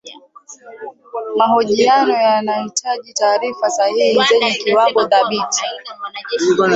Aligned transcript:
mahojiano 1.37 2.13
yanahitaji 2.13 3.13
taarifa 3.13 3.69
sahihi 3.69 4.21
zenye 4.29 4.51
kiwango 4.51 5.07
thabiti 5.07 5.61